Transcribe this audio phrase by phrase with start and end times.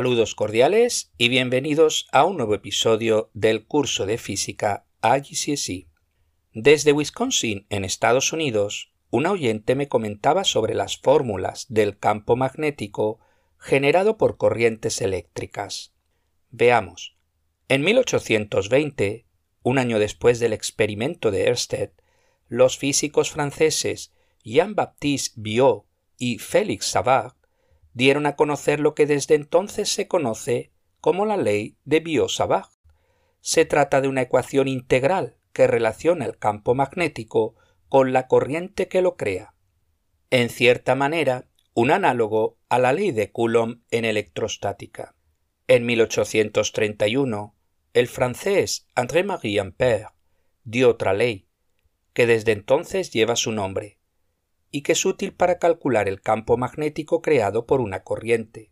[0.00, 5.88] Saludos cordiales y bienvenidos a un nuevo episodio del curso de física IGCSE.
[6.54, 13.20] Desde Wisconsin, en Estados Unidos, un oyente me comentaba sobre las fórmulas del campo magnético
[13.58, 15.92] generado por corrientes eléctricas.
[16.48, 17.18] Veamos.
[17.68, 19.26] En 1820,
[19.62, 21.90] un año después del experimento de Ørsted,
[22.48, 25.84] los físicos franceses Jean-Baptiste Biot
[26.16, 27.39] y Félix Savart
[27.92, 32.70] dieron a conocer lo que desde entonces se conoce como la ley de Biot-Savart.
[33.40, 37.54] Se trata de una ecuación integral que relaciona el campo magnético
[37.88, 39.54] con la corriente que lo crea.
[40.30, 45.14] En cierta manera, un análogo a la ley de Coulomb en electrostática.
[45.66, 47.54] En 1831,
[47.94, 50.12] el francés André-Marie Ampère
[50.64, 51.48] dio otra ley,
[52.12, 53.99] que desde entonces lleva su nombre,
[54.70, 58.70] y que es útil para calcular el campo magnético creado por una corriente,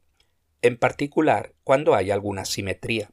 [0.62, 3.10] en particular cuando hay alguna simetría.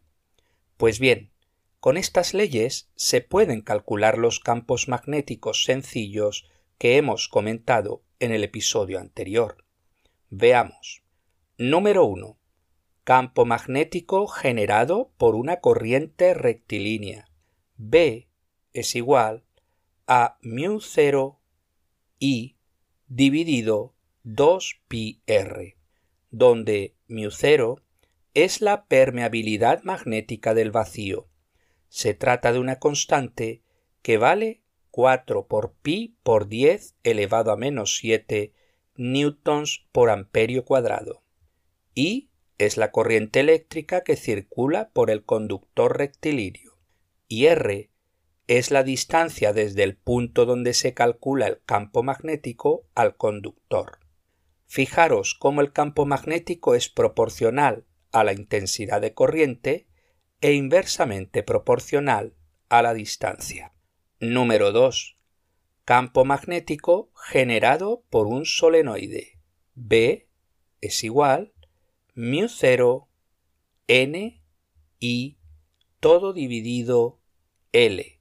[0.78, 1.32] Pues bien,
[1.80, 8.44] con estas leyes se pueden calcular los campos magnéticos sencillos que hemos comentado en el
[8.44, 9.64] episodio anterior.
[10.30, 11.04] Veamos.
[11.58, 12.38] Número 1.
[13.04, 17.30] Campo magnético generado por una corriente rectilínea.
[17.78, 18.28] B
[18.74, 19.44] es igual
[20.08, 21.40] a μ0
[22.20, 22.55] I
[23.08, 23.94] dividido
[24.26, 25.76] 2πr,
[26.32, 27.82] donde μ0
[28.34, 31.28] es la permeabilidad magnética del vacío.
[31.90, 33.62] Se trata de una constante
[34.02, 34.62] que vale
[34.92, 38.54] 4 por pi por 10 elevado a menos 7
[38.96, 41.24] newtons por amperio cuadrado.
[41.94, 46.78] Y es la corriente eléctrica que circula por el conductor rectilíneo.
[47.28, 47.90] Y R
[48.48, 54.00] es la distancia desde el punto donde se calcula el campo magnético al conductor.
[54.68, 59.88] Fijaros cómo el campo magnético es proporcional a la intensidad de corriente
[60.42, 62.36] e inversamente proporcional
[62.70, 63.74] a la distancia.
[64.20, 65.18] Número 2.
[65.84, 69.40] Campo magnético generado por un solenoide.
[69.74, 70.28] B
[70.82, 71.54] es igual
[72.16, 73.08] μ0
[73.88, 74.44] n
[75.00, 75.38] i
[76.00, 77.20] todo dividido
[77.72, 78.15] L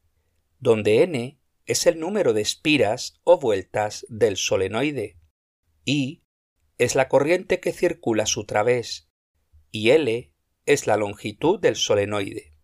[0.65, 5.19] donde n es el número de espiras o vueltas del solenoide,
[5.85, 6.23] I
[6.79, 9.11] es la corriente que circula a su través
[9.71, 10.33] y L
[10.65, 12.55] es la longitud del solenoide.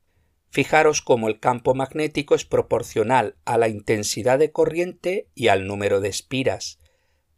[0.48, 6.00] Fijaros cómo el campo magnético es proporcional a la intensidad de corriente y al número
[6.00, 6.78] de espiras,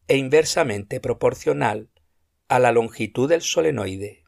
[0.06, 1.91] e inversamente proporcional
[2.47, 4.23] a la longitud del solenoide.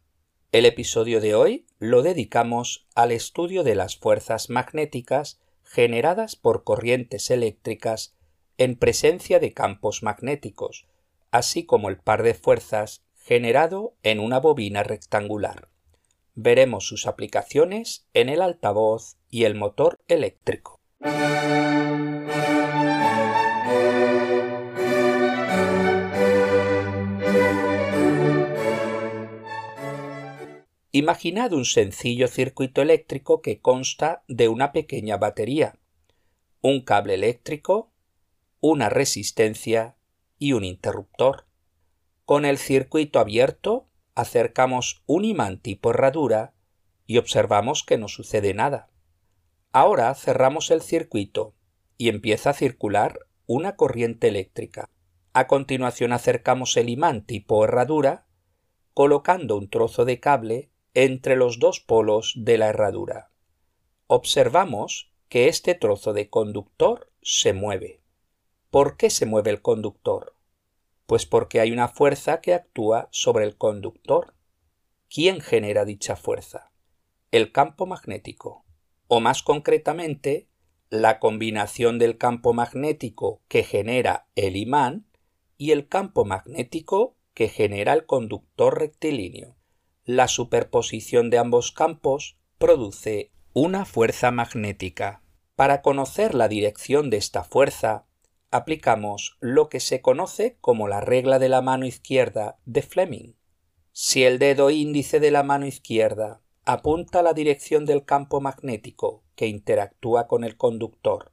[0.50, 7.30] El episodio de hoy lo dedicamos al estudio de las fuerzas magnéticas generadas por corrientes
[7.30, 8.14] eléctricas
[8.58, 10.86] en presencia de campos magnéticos,
[11.30, 15.68] así como el par de fuerzas generado en una bobina rectangular.
[16.34, 20.80] Veremos sus aplicaciones en el altavoz y el motor eléctrico.
[30.96, 35.76] Imaginad un sencillo circuito eléctrico que consta de una pequeña batería,
[36.60, 37.90] un cable eléctrico,
[38.60, 39.96] una resistencia
[40.38, 41.48] y un interruptor.
[42.24, 46.54] Con el circuito abierto acercamos un imán tipo herradura
[47.08, 48.88] y observamos que no sucede nada.
[49.72, 51.56] Ahora cerramos el circuito
[51.98, 54.90] y empieza a circular una corriente eléctrica.
[55.32, 58.28] A continuación acercamos el imán tipo herradura
[58.92, 63.32] colocando un trozo de cable entre los dos polos de la herradura.
[64.06, 68.00] Observamos que este trozo de conductor se mueve.
[68.70, 70.36] ¿Por qué se mueve el conductor?
[71.06, 74.34] Pues porque hay una fuerza que actúa sobre el conductor.
[75.12, 76.70] ¿Quién genera dicha fuerza?
[77.32, 78.64] El campo magnético,
[79.08, 80.48] o más concretamente,
[80.90, 85.08] la combinación del campo magnético que genera el imán
[85.58, 89.56] y el campo magnético que genera el conductor rectilíneo
[90.04, 95.22] la superposición de ambos campos produce una fuerza magnética.
[95.56, 98.06] Para conocer la dirección de esta fuerza,
[98.50, 103.34] aplicamos lo que se conoce como la regla de la mano izquierda de Fleming.
[103.92, 109.46] Si el dedo índice de la mano izquierda apunta la dirección del campo magnético que
[109.46, 111.32] interactúa con el conductor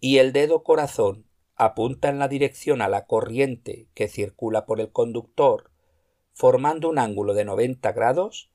[0.00, 4.90] y el dedo corazón apunta en la dirección a la corriente que circula por el
[4.90, 5.70] conductor
[6.34, 8.50] formando un ángulo de 90 grados,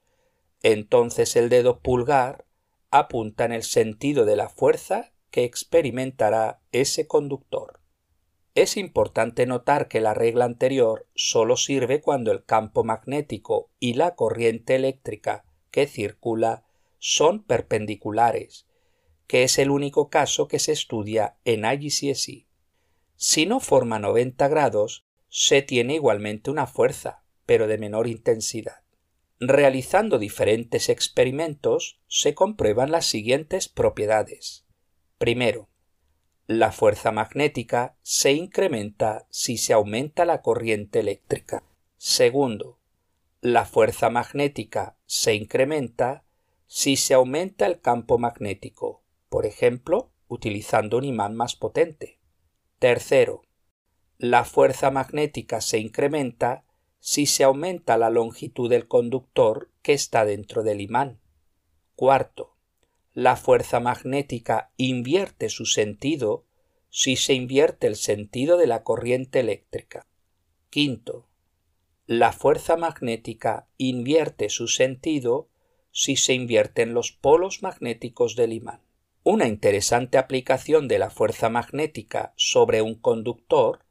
[0.61, 2.45] entonces el dedo pulgar
[2.91, 7.79] apunta en el sentido de la fuerza que experimentará ese conductor.
[8.55, 14.15] Es importante notar que la regla anterior solo sirve cuando el campo magnético y la
[14.15, 16.65] corriente eléctrica que circula
[16.97, 18.65] son perpendiculares,
[19.27, 22.47] que es el único caso que se estudia en IGCSE.
[23.15, 28.83] Si no forma 90 grados, se tiene igualmente una fuerza, pero de menor intensidad.
[29.39, 34.67] Realizando diferentes experimentos se comprueban las siguientes propiedades.
[35.17, 35.67] Primero,
[36.45, 41.63] la fuerza magnética se incrementa si se aumenta la corriente eléctrica.
[41.97, 42.77] Segundo,
[43.41, 46.25] la fuerza magnética se incrementa
[46.67, 52.19] si se aumenta el campo magnético, por ejemplo, utilizando un imán más potente.
[52.77, 53.41] Tercero,
[54.19, 56.63] la fuerza magnética se incrementa
[56.99, 61.19] si se aumenta la longitud del conductor que está dentro del imán.
[61.95, 62.55] Cuarto,
[63.13, 66.45] la fuerza magnética invierte su sentido
[66.89, 70.07] si se invierte el sentido de la corriente eléctrica.
[70.69, 71.27] Quinto,
[72.05, 75.49] la fuerza magnética invierte su sentido
[75.91, 78.81] si se invierten los polos magnéticos del imán.
[79.23, 83.85] Una interesante aplicación de la fuerza magnética sobre un conductor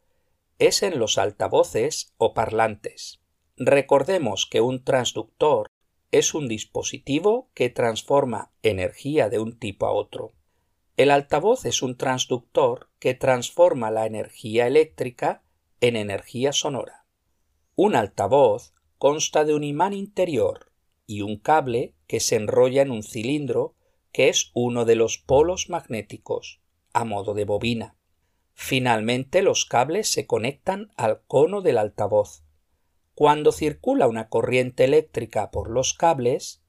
[0.59, 3.21] es en los altavoces o parlantes.
[3.57, 5.71] Recordemos que un transductor
[6.11, 10.33] es un dispositivo que transforma energía de un tipo a otro.
[10.97, 15.43] El altavoz es un transductor que transforma la energía eléctrica
[15.81, 17.05] en energía sonora.
[17.77, 20.73] Un altavoz consta de un imán interior
[21.07, 23.77] y un cable que se enrolla en un cilindro
[24.13, 26.61] que es uno de los polos magnéticos,
[26.93, 27.98] a modo de bobina.
[28.61, 32.43] Finalmente los cables se conectan al cono del altavoz.
[33.15, 36.61] Cuando circula una corriente eléctrica por los cables,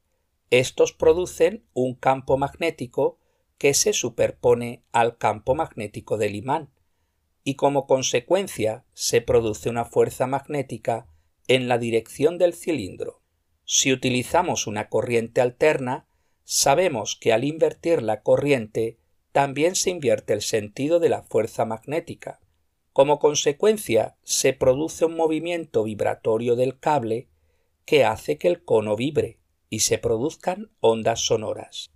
[0.50, 3.18] estos producen un campo magnético
[3.58, 6.70] que se superpone al campo magnético del imán,
[7.42, 11.08] y como consecuencia se produce una fuerza magnética
[11.48, 13.20] en la dirección del cilindro.
[13.64, 16.06] Si utilizamos una corriente alterna,
[16.44, 19.00] sabemos que al invertir la corriente
[19.32, 22.40] también se invierte el sentido de la fuerza magnética.
[22.92, 27.28] Como consecuencia, se produce un movimiento vibratorio del cable
[27.84, 29.38] que hace que el cono vibre
[29.68, 31.90] y se produzcan ondas sonoras.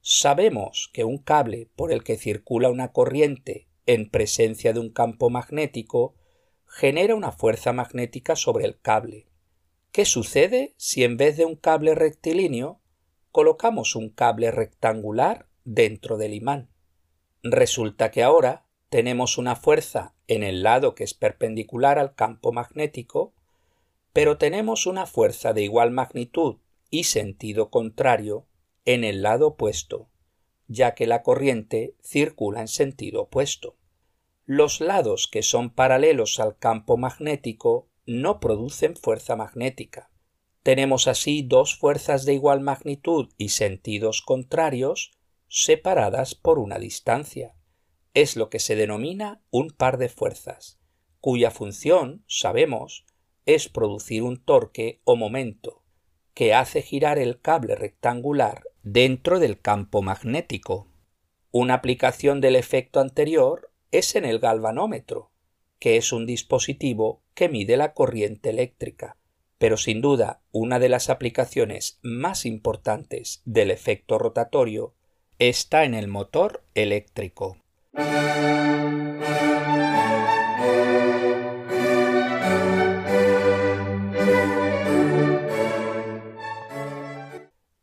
[0.00, 5.30] Sabemos que un cable por el que circula una corriente en presencia de un campo
[5.30, 6.14] magnético,
[6.68, 9.26] genera una fuerza magnética sobre el cable.
[9.90, 12.80] ¿Qué sucede si en vez de un cable rectilíneo
[13.32, 16.70] colocamos un cable rectangular dentro del imán?
[17.42, 23.34] Resulta que ahora tenemos una fuerza en el lado que es perpendicular al campo magnético,
[24.12, 26.58] pero tenemos una fuerza de igual magnitud
[26.90, 28.46] y sentido contrario
[28.84, 30.10] en el lado opuesto,
[30.66, 33.77] ya que la corriente circula en sentido opuesto.
[34.50, 40.10] Los lados que son paralelos al campo magnético no producen fuerza magnética.
[40.62, 45.12] Tenemos así dos fuerzas de igual magnitud y sentidos contrarios
[45.48, 47.56] separadas por una distancia.
[48.14, 50.80] Es lo que se denomina un par de fuerzas,
[51.20, 53.04] cuya función, sabemos,
[53.44, 55.82] es producir un torque o momento,
[56.32, 60.88] que hace girar el cable rectangular dentro del campo magnético.
[61.50, 65.30] Una aplicación del efecto anterior es en el galvanómetro,
[65.78, 69.16] que es un dispositivo que mide la corriente eléctrica,
[69.58, 74.94] pero sin duda una de las aplicaciones más importantes del efecto rotatorio
[75.38, 77.58] está en el motor eléctrico.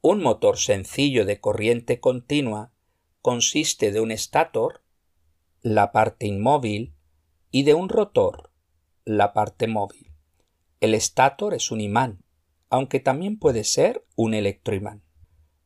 [0.01, 2.71] Un motor sencillo de corriente continua
[3.23, 4.84] consiste de un estator,
[5.65, 6.93] la parte inmóvil,
[7.49, 8.51] y de un rotor,
[9.03, 10.11] la parte móvil.
[10.79, 12.23] El estator es un imán,
[12.69, 15.01] aunque también puede ser un electroimán.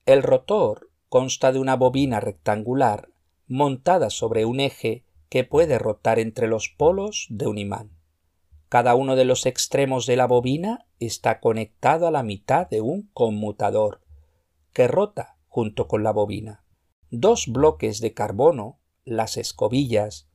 [0.05, 3.09] El rotor consta de una bobina rectangular
[3.45, 7.91] montada sobre un eje que puede rotar entre los polos de un imán.
[8.69, 13.09] Cada uno de los extremos de la bobina está conectado a la mitad de un
[13.11, 14.01] conmutador
[14.71, 16.63] que rota junto con la bobina.
[17.11, 18.78] Dos bloques de carbono,
[19.09, 20.29] las escobillas,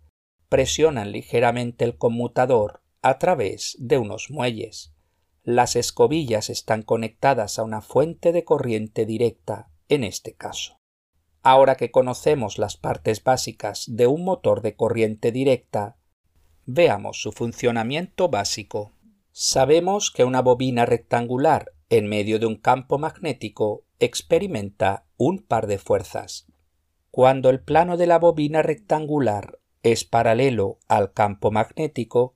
[0.48, 4.92] presionan ligeramente el conmutador a través de unos muelles.
[5.42, 10.80] Las escobillas están conectadas a una fuente de corriente directa en este caso.
[11.42, 15.98] Ahora que conocemos las partes básicas de un motor de corriente directa,
[16.64, 18.92] veamos su funcionamiento básico.
[19.32, 25.78] Sabemos que una bobina rectangular en medio de un campo magnético, experimenta un par de
[25.78, 26.46] fuerzas.
[27.14, 32.34] Cuando el plano de la bobina rectangular es paralelo al campo magnético,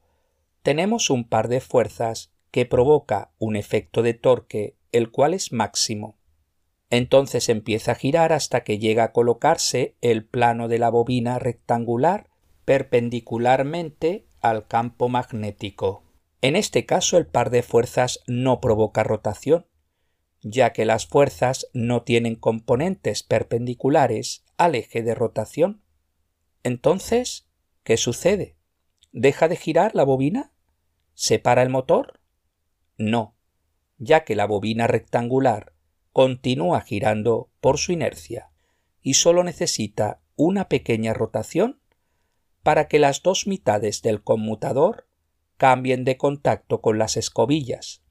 [0.63, 6.17] tenemos un par de fuerzas que provoca un efecto de torque el cual es máximo.
[6.91, 12.31] Entonces empieza a girar hasta que llega a colocarse el plano de la bobina rectangular
[12.65, 16.05] perpendicularmente al campo magnético.
[16.41, 19.67] En este caso el par de fuerzas no provoca rotación,
[20.41, 25.83] ya que las fuerzas no tienen componentes perpendiculares al eje de rotación.
[26.63, 27.49] Entonces,
[27.85, 28.57] ¿qué sucede?
[29.13, 30.53] ¿Deja de girar la bobina?
[31.15, 32.21] ¿Se para el motor?
[32.99, 33.37] No,
[33.97, 35.73] ya que la bobina rectangular
[36.13, 38.51] continúa girando por su inercia
[39.01, 41.81] y solo necesita una pequeña rotación
[42.63, 45.09] para que las dos mitades del conmutador
[45.57, 48.03] cambien de contacto con las escobillas.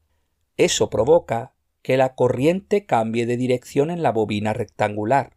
[0.55, 5.36] Eso provoca que la corriente cambie de dirección en la bobina rectangular,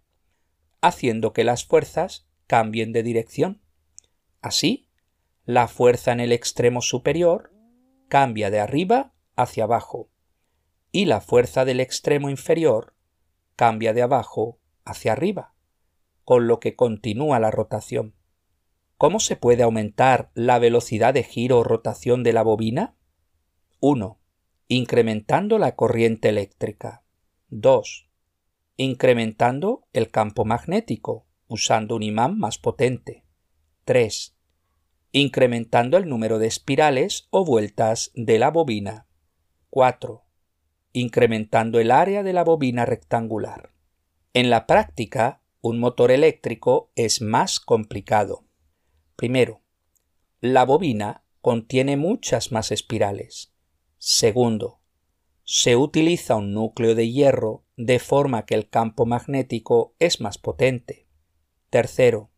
[0.81, 3.61] haciendo que las fuerzas cambien de dirección.
[4.41, 4.89] Así,
[5.45, 7.53] la fuerza en el extremo superior
[8.09, 10.11] cambia de arriba hacia abajo
[10.93, 12.95] y la fuerza del extremo inferior
[13.57, 15.55] cambia de abajo hacia arriba,
[16.25, 18.15] con lo que continúa la rotación.
[18.97, 22.97] ¿Cómo se puede aumentar la velocidad de giro o rotación de la bobina?
[23.81, 24.21] 1
[24.71, 27.03] incrementando la corriente eléctrica.
[27.49, 28.09] 2.
[28.83, 33.27] Incrementando el campo magnético, usando un imán más potente.
[33.85, 34.35] 3.
[35.13, 39.07] Incrementando el número de espirales o vueltas de la bobina.
[39.69, 40.25] 4.
[40.95, 43.75] Incrementando el área de la bobina rectangular.
[44.33, 48.47] En la práctica, un motor eléctrico es más complicado.
[49.15, 49.61] Primero,
[50.41, 53.53] la bobina contiene muchas más espirales.
[53.99, 54.80] Segundo,
[55.53, 61.09] se utiliza un núcleo de hierro de forma que el campo magnético es más potente.
[61.71, 62.31] Tercero,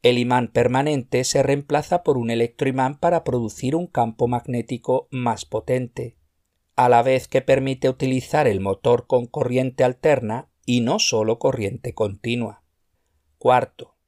[0.00, 6.16] el imán permanente se reemplaza por un electroimán para producir un campo magnético más potente,
[6.76, 11.92] a la vez que permite utilizar el motor con corriente alterna y no solo corriente
[11.92, 12.62] continua.
[13.36, 13.98] Cuarto,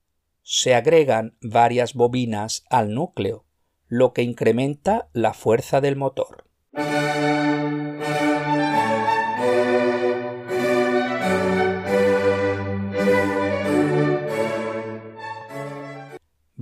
[0.40, 3.44] se agregan varias bobinas al núcleo,
[3.88, 6.46] lo que incrementa la fuerza del motor.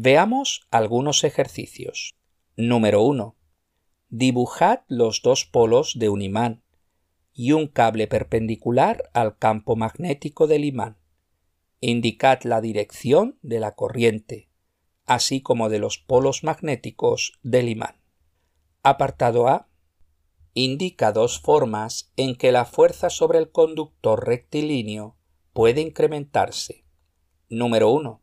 [0.02, 2.17] Veamos algunos ejercicios.
[2.57, 3.37] Número 1.
[4.09, 6.64] Dibujad los dos polos de un imán
[7.33, 10.99] y un cable perpendicular al campo magnético del imán.
[11.79, 14.49] Indicad la dirección de la corriente,
[15.07, 18.00] así como de los polos magnéticos del imán.
[18.83, 19.70] Apartado A
[20.54, 25.16] indica dos formas en que la fuerza sobre el conductor rectilíneo
[25.52, 26.85] puede incrementarse.
[27.49, 28.23] Número 1.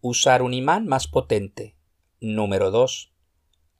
[0.00, 1.76] Usar un imán más potente.
[2.20, 3.12] Número 2.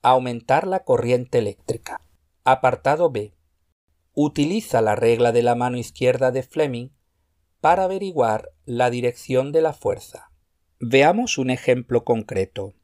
[0.03, 2.03] Aumentar la corriente eléctrica.
[2.45, 3.35] Apartado B.
[4.13, 6.91] Utiliza la regla de la mano izquierda de Fleming
[7.61, 10.33] para averiguar la dirección de la fuerza.
[10.79, 12.75] Veamos un ejemplo concreto.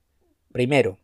[0.53, 0.99] Primero,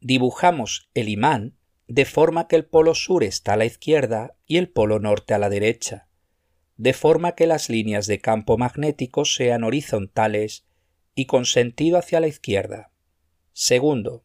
[0.00, 1.57] dibujamos el imán
[1.88, 5.38] de forma que el polo sur está a la izquierda y el polo norte a
[5.38, 6.06] la derecha,
[6.76, 10.66] de forma que las líneas de campo magnético sean horizontales
[11.14, 12.92] y con sentido hacia la izquierda.
[13.54, 14.24] Segundo,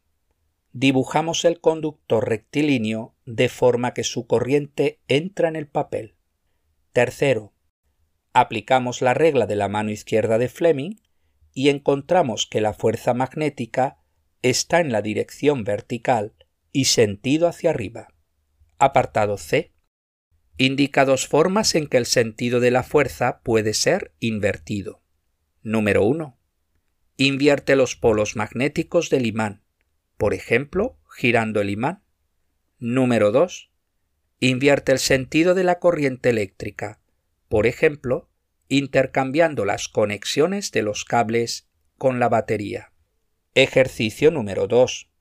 [0.73, 6.15] dibujamos el conductor rectilíneo de forma que su corriente entra en el papel.
[6.91, 7.53] Tercero,
[8.33, 10.97] aplicamos la regla de la mano izquierda de Fleming
[11.53, 13.99] y encontramos que la fuerza magnética
[14.41, 16.33] está en la dirección vertical
[16.73, 18.09] y sentido hacia arriba.
[18.79, 19.71] Apartado C.
[20.57, 25.01] Indica dos formas en que el sentido de la fuerza puede ser invertido.
[25.61, 26.37] Número 1.
[27.15, 29.63] Invierte los polos magnéticos del imán,
[30.17, 32.03] por ejemplo, girando el imán.
[32.79, 33.71] Número 2.
[34.39, 36.99] Invierte el sentido de la corriente eléctrica,
[37.47, 38.29] por ejemplo,
[38.67, 42.91] intercambiando las conexiones de los cables con la batería.
[43.53, 45.12] Ejercicio número 2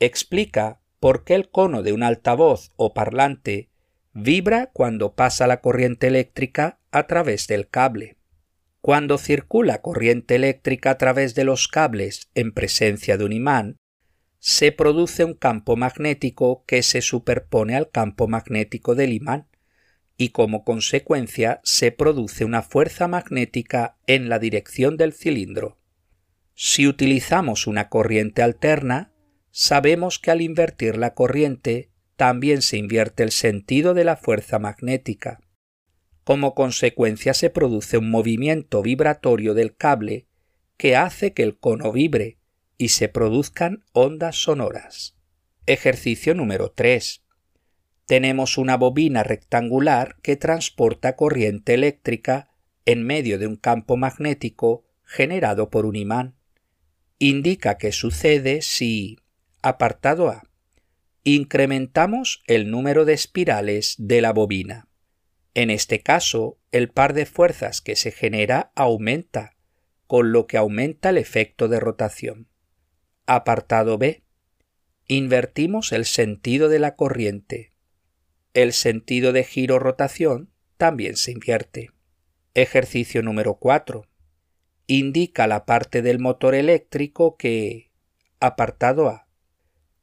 [0.00, 3.68] explica por qué el cono de un altavoz o parlante
[4.12, 8.16] vibra cuando pasa la corriente eléctrica a través del cable.
[8.80, 13.76] Cuando circula corriente eléctrica a través de los cables en presencia de un imán,
[14.38, 19.48] se produce un campo magnético que se superpone al campo magnético del imán
[20.18, 25.78] y como consecuencia se produce una fuerza magnética en la dirección del cilindro.
[26.54, 29.13] Si utilizamos una corriente alterna,
[29.56, 35.40] sabemos que al invertir la corriente también se invierte el sentido de la fuerza magnética.
[36.24, 40.26] Como consecuencia se produce un movimiento vibratorio del cable
[40.76, 42.38] que hace que el cono vibre
[42.78, 45.14] y se produzcan ondas sonoras.
[45.66, 47.22] Ejercicio número 3.
[48.06, 52.50] Tenemos una bobina rectangular que transporta corriente eléctrica
[52.86, 56.34] en medio de un campo magnético generado por un imán.
[57.20, 59.20] Indica qué sucede si,
[59.64, 60.42] apartado A,
[61.22, 64.88] incrementamos el número de espirales de la bobina.
[65.54, 69.56] En este caso, el par de fuerzas que se genera aumenta,
[70.06, 72.46] con lo que aumenta el efecto de rotación.
[73.24, 74.22] Apartado B.
[75.08, 77.72] Invertimos el sentido de la corriente.
[78.52, 81.90] El sentido de giro-rotación también se invierte.
[82.52, 84.06] Ejercicio número 4.
[84.88, 87.90] Indica la parte del motor eléctrico que,
[88.40, 89.23] apartado A,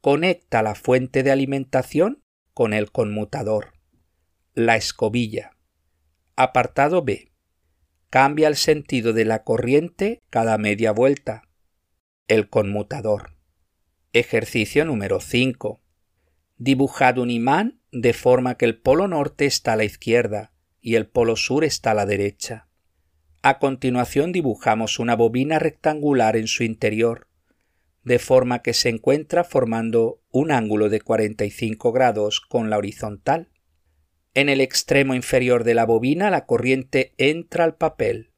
[0.02, 3.74] conecta la fuente de alimentación con el conmutador.
[4.54, 5.52] La escobilla.
[6.36, 7.32] Apartado B.
[8.10, 11.44] Cambia el sentido de la corriente cada media vuelta
[12.28, 13.36] el conmutador.
[14.14, 15.82] Ejercicio número 5.
[16.58, 21.08] Dibujad un imán de forma que el polo norte está a la izquierda y el
[21.08, 22.70] polo sur está a la derecha.
[23.42, 27.28] A continuación dibujamos una bobina rectangular en su interior,
[28.04, 33.50] de forma que se encuentra formando un ángulo de 45 grados con la horizontal.
[34.34, 38.32] En el extremo inferior de la bobina la corriente entra al papel,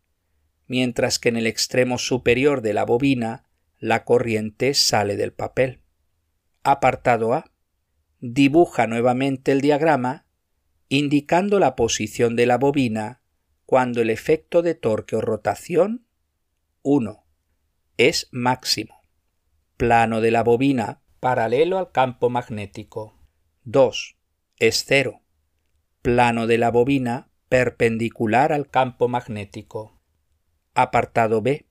[0.67, 3.46] mientras que en el extremo superior de la bobina
[3.79, 5.82] la corriente sale del papel.
[6.63, 7.52] Apartado A.
[8.19, 10.26] Dibuja nuevamente el diagrama
[10.88, 13.21] indicando la posición de la bobina
[13.65, 16.06] cuando el efecto de torque o rotación
[16.84, 17.26] 1
[17.97, 19.03] es máximo.
[19.84, 23.19] Plano de la bobina paralelo al campo magnético.
[23.65, 24.15] 2
[24.58, 25.24] es cero.
[26.02, 30.00] Plano de la bobina perpendicular al campo magnético.
[30.74, 31.67] Apartado B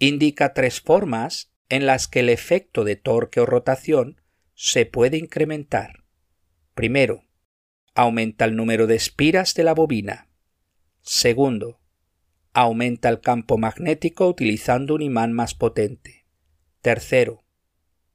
[0.00, 4.20] indica tres formas en las que el efecto de torque o rotación
[4.54, 6.02] se puede incrementar.
[6.74, 7.26] Primero,
[7.94, 10.28] aumenta el número de espiras de la bobina.
[11.00, 11.78] Segundo,
[12.54, 16.19] aumenta el campo magnético utilizando un imán más potente.
[16.82, 17.44] Tercero,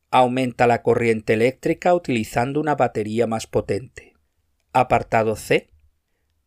[0.09, 4.13] aumenta la corriente eléctrica utilizando una batería más potente.
[4.73, 5.69] Apartado C.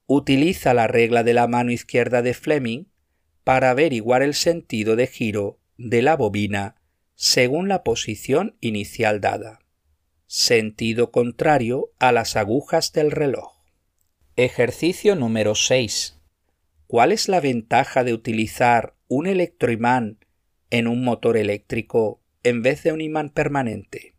[0.07, 2.87] Utiliza la regla de la mano izquierda de Fleming
[3.44, 6.74] para averiguar el sentido de giro de la bobina
[7.14, 9.61] según la posición inicial dada.
[10.26, 13.59] Sentido contrario a las agujas del reloj.
[14.35, 16.18] Ejercicio número 6.
[16.88, 20.18] ¿Cuál es la ventaja de utilizar un electroimán
[20.70, 24.14] en un motor eléctrico en vez de un imán permanente?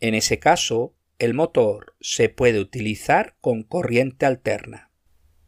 [0.00, 4.90] En ese caso, el motor se puede utilizar con corriente alterna.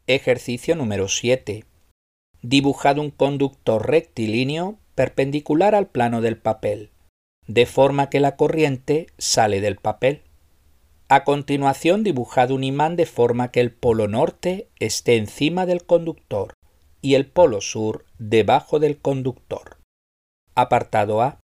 [0.07, 1.65] Ejercicio número 7
[2.41, 6.91] dibujado un conductor rectilíneo perpendicular al plano del papel,
[7.47, 10.23] de forma que la corriente sale del papel.
[11.09, 16.53] A continuación dibujado un imán de forma que el polo norte esté encima del conductor
[17.01, 19.77] y el polo sur debajo del conductor.
[20.57, 21.39] Apartado A.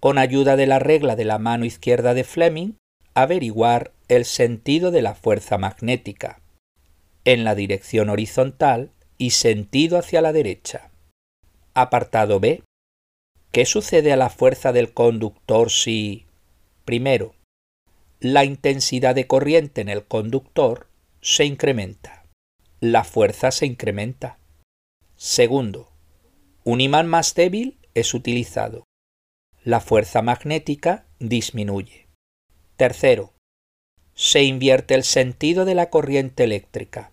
[0.00, 2.76] Con ayuda de la regla de la mano izquierda de Fleming,
[3.12, 6.40] averiguar el sentido de la fuerza magnética.
[7.26, 10.90] En la dirección horizontal y sentido hacia la derecha.
[11.74, 12.62] Apartado B.
[13.50, 16.24] ¿Qué sucede a la fuerza del conductor si,
[16.86, 17.34] primero,
[18.18, 20.88] la intensidad de corriente en el conductor
[21.20, 22.24] se incrementa?
[22.80, 24.38] La fuerza se incrementa.
[25.16, 25.92] Segundo,
[26.64, 28.84] un imán más débil es utilizado.
[29.64, 32.08] La fuerza magnética disminuye.
[32.76, 33.32] Tercero,
[34.14, 37.12] se invierte el sentido de la corriente eléctrica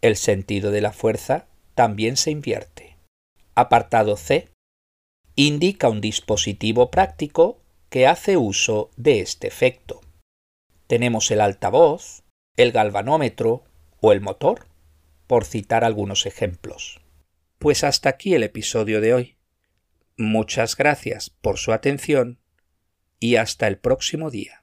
[0.00, 2.96] el sentido de la fuerza también se invierte.
[3.54, 4.48] Apartado C.
[5.34, 7.58] Indica un dispositivo práctico
[7.90, 10.00] que hace uso de este efecto.
[10.86, 12.22] Tenemos el altavoz,
[12.56, 13.64] el galvanómetro
[14.00, 14.66] o el motor,
[15.26, 17.00] por citar algunos ejemplos.
[17.58, 19.37] Pues hasta aquí el episodio de hoy.
[20.20, 22.40] Muchas gracias por su atención
[23.20, 24.57] y hasta el próximo día.